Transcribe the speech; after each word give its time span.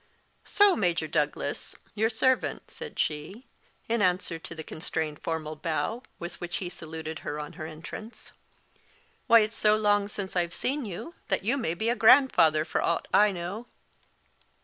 "So, 0.45 0.75
Major 0.75 1.07
Douglas, 1.07 1.75
your 1.93 2.09
servant," 2.09 2.71
said 2.71 2.97
she, 2.97 3.45
in 3.87 4.01
answer 4.01 4.39
to 4.39 4.55
the 4.55 4.63
constrained 4.63 5.19
formal 5.19 5.55
bow 5.55 6.01
with 6.17 6.41
which 6.41 6.57
he 6.57 6.69
saluted 6.69 7.19
her 7.19 7.39
on 7.39 7.53
her 7.53 7.67
entrance. 7.67 8.31
"Why, 9.27 9.41
it's 9.41 9.55
so 9.55 9.75
long 9.75 10.07
since 10.07 10.35
I've 10.35 10.55
seen 10.55 10.85
you 10.85 11.13
that 11.27 11.43
you 11.43 11.55
may 11.55 11.75
be 11.75 11.87
a 11.89 11.95
grandfather 11.95 12.65
for 12.65 12.81
ought 12.81 13.07
I 13.13 13.31
know." 13.31 13.67